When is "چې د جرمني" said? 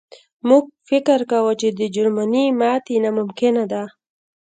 1.61-2.45